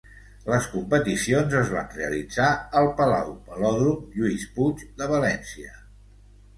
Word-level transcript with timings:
Les 0.51 0.69
competicions 0.69 1.53
es 1.59 1.69
van 1.75 1.93
realitzar 1.99 2.49
al 2.83 2.91
Palau 3.03 3.31
Velòdrom 3.53 4.03
Lluís 4.19 4.51
Puig 4.61 4.85
de 4.91 5.15
València. 5.17 5.81